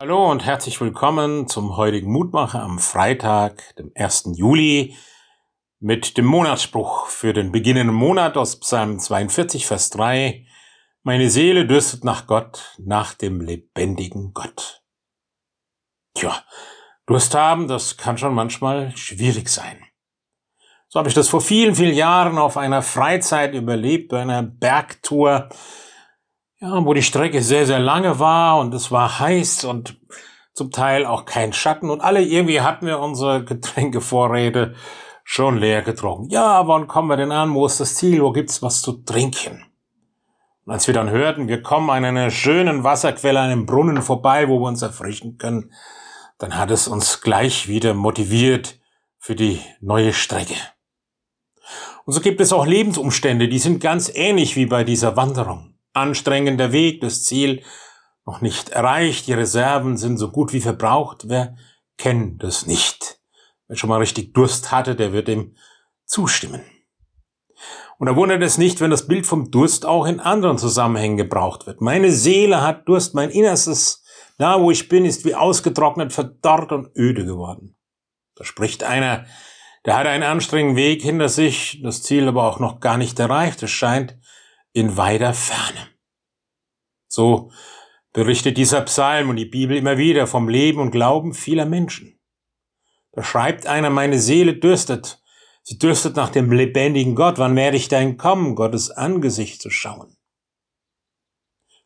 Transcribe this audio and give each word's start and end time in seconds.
Hallo 0.00 0.30
und 0.30 0.46
herzlich 0.46 0.80
willkommen 0.80 1.48
zum 1.48 1.76
heutigen 1.76 2.12
Mutmacher 2.12 2.62
am 2.62 2.78
Freitag, 2.78 3.74
dem 3.78 3.90
1. 3.96 4.30
Juli, 4.36 4.96
mit 5.80 6.16
dem 6.16 6.24
Monatsspruch 6.24 7.06
für 7.06 7.32
den 7.32 7.50
beginnenden 7.50 7.96
Monat 7.96 8.36
aus 8.36 8.60
Psalm 8.60 9.00
42, 9.00 9.66
Vers 9.66 9.90
3. 9.90 10.46
Meine 11.02 11.28
Seele 11.30 11.66
dürstet 11.66 12.04
nach 12.04 12.28
Gott, 12.28 12.76
nach 12.78 13.12
dem 13.14 13.40
lebendigen 13.40 14.32
Gott. 14.34 14.84
Tja, 16.14 16.44
Durst 17.06 17.34
haben, 17.34 17.66
das 17.66 17.96
kann 17.96 18.18
schon 18.18 18.34
manchmal 18.34 18.96
schwierig 18.96 19.48
sein. 19.48 19.84
So 20.86 21.00
habe 21.00 21.08
ich 21.08 21.14
das 21.16 21.28
vor 21.28 21.40
vielen, 21.40 21.74
vielen 21.74 21.96
Jahren 21.96 22.38
auf 22.38 22.56
einer 22.56 22.82
Freizeit 22.82 23.52
überlebt, 23.52 24.10
bei 24.10 24.22
einer 24.22 24.44
Bergtour 24.44 25.48
ja, 26.60 26.84
wo 26.84 26.92
die 26.92 27.02
Strecke 27.02 27.42
sehr, 27.42 27.66
sehr 27.66 27.78
lange 27.78 28.18
war 28.18 28.58
und 28.58 28.74
es 28.74 28.90
war 28.90 29.20
heiß 29.20 29.64
und 29.64 29.96
zum 30.52 30.70
Teil 30.72 31.06
auch 31.06 31.24
kein 31.24 31.52
Schatten 31.52 31.88
und 31.88 32.00
alle 32.00 32.22
irgendwie 32.22 32.60
hatten 32.60 32.86
wir 32.86 32.98
unsere 32.98 33.44
Getränkevorräte 33.44 34.74
schon 35.22 35.58
leer 35.58 35.82
getrunken. 35.82 36.30
Ja, 36.30 36.66
wann 36.66 36.88
kommen 36.88 37.08
wir 37.08 37.16
denn 37.16 37.32
an? 37.32 37.54
Wo 37.54 37.66
ist 37.66 37.78
das 37.78 37.94
Ziel? 37.94 38.22
Wo 38.22 38.32
gibt's 38.32 38.62
was 38.62 38.82
zu 38.82 39.04
trinken? 39.04 39.64
Und 40.64 40.72
als 40.72 40.86
wir 40.86 40.94
dann 40.94 41.10
hörten, 41.10 41.48
wir 41.48 41.62
kommen 41.62 41.90
an 41.90 42.04
einer 42.04 42.30
schönen 42.30 42.82
Wasserquelle, 42.82 43.40
einem 43.40 43.64
Brunnen 43.64 44.02
vorbei, 44.02 44.48
wo 44.48 44.58
wir 44.58 44.66
uns 44.66 44.82
erfrischen 44.82 45.38
können, 45.38 45.72
dann 46.38 46.56
hat 46.56 46.70
es 46.70 46.88
uns 46.88 47.20
gleich 47.20 47.68
wieder 47.68 47.94
motiviert 47.94 48.80
für 49.18 49.34
die 49.34 49.60
neue 49.80 50.12
Strecke. 50.12 50.56
Und 52.04 52.14
so 52.14 52.20
gibt 52.20 52.40
es 52.40 52.52
auch 52.52 52.66
Lebensumstände, 52.66 53.48
die 53.48 53.58
sind 53.58 53.80
ganz 53.80 54.10
ähnlich 54.12 54.56
wie 54.56 54.66
bei 54.66 54.82
dieser 54.82 55.16
Wanderung 55.16 55.67
anstrengender 55.98 56.72
Weg, 56.72 57.00
das 57.00 57.24
Ziel 57.24 57.62
noch 58.24 58.40
nicht 58.40 58.70
erreicht, 58.70 59.26
die 59.26 59.32
Reserven 59.32 59.96
sind 59.96 60.18
so 60.18 60.30
gut 60.30 60.52
wie 60.52 60.60
verbraucht. 60.60 61.28
Wer 61.28 61.56
kennt 61.96 62.42
das 62.42 62.66
nicht? 62.66 63.20
Wer 63.66 63.76
schon 63.76 63.88
mal 63.88 63.98
richtig 63.98 64.34
Durst 64.34 64.70
hatte, 64.70 64.94
der 64.94 65.12
wird 65.12 65.28
dem 65.28 65.56
zustimmen. 66.04 66.62
Und 67.98 68.06
da 68.06 68.14
wundert 68.14 68.42
es 68.42 68.58
nicht, 68.58 68.80
wenn 68.80 68.90
das 68.90 69.08
Bild 69.08 69.26
vom 69.26 69.50
Durst 69.50 69.84
auch 69.84 70.06
in 70.06 70.20
anderen 70.20 70.58
Zusammenhängen 70.58 71.16
gebraucht 71.16 71.66
wird. 71.66 71.80
Meine 71.80 72.12
Seele 72.12 72.62
hat 72.62 72.86
Durst, 72.88 73.14
mein 73.14 73.30
Innerstes, 73.30 74.04
da 74.38 74.60
wo 74.60 74.70
ich 74.70 74.88
bin, 74.88 75.04
ist 75.04 75.24
wie 75.24 75.34
ausgetrocknet, 75.34 76.12
verdorrt 76.12 76.70
und 76.70 76.96
öde 76.96 77.24
geworden. 77.24 77.76
Da 78.36 78.44
spricht 78.44 78.84
einer, 78.84 79.26
der 79.84 79.96
hat 79.96 80.06
einen 80.06 80.22
anstrengenden 80.22 80.76
Weg 80.76 81.02
hinter 81.02 81.28
sich, 81.28 81.80
das 81.82 82.02
Ziel 82.02 82.28
aber 82.28 82.44
auch 82.44 82.60
noch 82.60 82.78
gar 82.78 82.98
nicht 82.98 83.18
erreicht. 83.18 83.62
Es 83.62 83.70
scheint, 83.70 84.16
in 84.72 84.96
weiter 84.96 85.34
Ferne. 85.34 85.88
So 87.08 87.50
berichtet 88.12 88.56
dieser 88.56 88.82
Psalm 88.82 89.30
und 89.30 89.36
die 89.36 89.44
Bibel 89.44 89.76
immer 89.76 89.98
wieder 89.98 90.26
vom 90.26 90.48
Leben 90.48 90.80
und 90.80 90.90
Glauben 90.90 91.34
vieler 91.34 91.66
Menschen. 91.66 92.18
Da 93.12 93.22
schreibt 93.22 93.66
einer, 93.66 93.90
meine 93.90 94.18
Seele 94.18 94.54
dürstet. 94.54 95.22
Sie 95.62 95.78
dürstet 95.78 96.16
nach 96.16 96.30
dem 96.30 96.52
lebendigen 96.52 97.14
Gott. 97.14 97.38
Wann 97.38 97.56
werde 97.56 97.76
ich 97.76 97.88
denn 97.88 98.16
kommen, 98.16 98.54
Gottes 98.54 98.90
Angesicht 98.90 99.60
zu 99.60 99.70
schauen? 99.70 100.16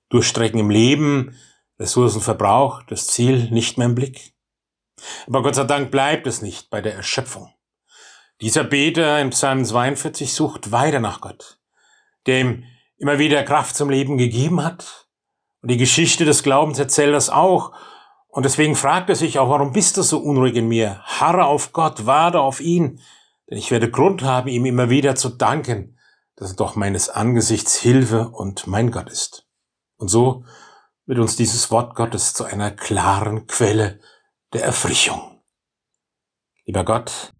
Durchstrecken 0.08 0.60
im 0.60 0.70
Leben, 0.70 1.36
Ressourcenverbrauch, 1.78 2.82
das 2.82 3.06
Ziel 3.06 3.50
nicht 3.50 3.78
mehr 3.78 3.86
im 3.86 3.94
Blick. 3.94 4.34
Aber 5.26 5.42
Gott 5.42 5.54
sei 5.54 5.64
Dank 5.64 5.90
bleibt 5.90 6.26
es 6.26 6.42
nicht 6.42 6.70
bei 6.70 6.80
der 6.80 6.94
Erschöpfung. 6.94 7.52
Dieser 8.40 8.64
Beter 8.64 9.20
in 9.20 9.30
Psalm 9.30 9.64
42 9.64 10.32
sucht 10.32 10.72
weiter 10.72 11.00
nach 11.00 11.20
Gott, 11.20 11.58
der 12.26 12.40
ihm 12.40 12.64
immer 12.98 13.18
wieder 13.18 13.42
Kraft 13.42 13.76
zum 13.76 13.90
Leben 13.90 14.16
gegeben 14.16 14.62
hat. 14.62 15.08
Und 15.60 15.70
die 15.70 15.76
Geschichte 15.76 16.24
des 16.24 16.42
Glaubens 16.42 16.78
erzählt 16.78 17.14
das 17.14 17.30
auch. 17.30 17.72
Und 18.28 18.44
deswegen 18.44 18.76
fragt 18.76 19.10
er 19.10 19.16
sich 19.16 19.38
auch, 19.38 19.50
warum 19.50 19.72
bist 19.72 19.96
du 19.96 20.02
so 20.02 20.18
unruhig 20.18 20.54
in 20.54 20.68
mir? 20.68 21.02
Harre 21.04 21.44
auf 21.44 21.72
Gott, 21.72 22.06
warte 22.06 22.40
auf 22.40 22.60
ihn, 22.60 23.00
denn 23.50 23.58
ich 23.58 23.70
werde 23.70 23.90
Grund 23.90 24.22
haben, 24.22 24.48
ihm 24.48 24.64
immer 24.64 24.88
wieder 24.88 25.14
zu 25.16 25.28
danken, 25.28 25.98
dass 26.36 26.52
er 26.52 26.56
doch 26.56 26.76
meines 26.76 27.10
Angesichts 27.10 27.76
Hilfe 27.76 28.30
und 28.30 28.66
mein 28.66 28.90
Gott 28.90 29.10
ist. 29.10 29.46
Und 29.96 30.08
so 30.08 30.44
wird 31.04 31.18
uns 31.18 31.36
dieses 31.36 31.70
Wort 31.70 31.94
Gottes 31.94 32.32
zu 32.32 32.44
einer 32.44 32.70
klaren 32.70 33.46
Quelle 33.46 34.00
der 34.52 34.64
Erfrischung. 34.64 35.42
Lieber 36.64 36.84
Gott, 36.84 37.32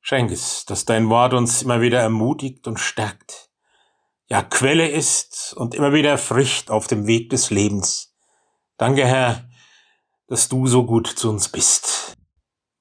schenk 0.00 0.30
es, 0.30 0.64
dass 0.64 0.84
dein 0.84 1.10
Wort 1.10 1.34
uns 1.34 1.62
immer 1.62 1.80
wieder 1.80 2.00
ermutigt 2.00 2.66
und 2.66 2.78
stärkt 2.78 3.47
ja 4.28 4.42
Quelle 4.42 4.88
ist 4.88 5.54
und 5.54 5.74
immer 5.74 5.92
wieder 5.92 6.18
frischt 6.18 6.70
auf 6.70 6.86
dem 6.86 7.06
Weg 7.06 7.30
des 7.30 7.50
Lebens. 7.50 8.14
Danke, 8.76 9.06
Herr, 9.06 9.48
dass 10.28 10.48
du 10.48 10.66
so 10.66 10.84
gut 10.84 11.06
zu 11.08 11.30
uns 11.30 11.48
bist. 11.48 12.14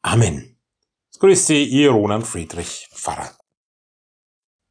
Amen. 0.01 0.59
Grüß 1.19 1.47
Sie, 1.47 1.63
Ihr 1.63 1.91
Roland 1.91 2.27
Friedrich, 2.27 2.87
Pfarrer. 2.93 3.31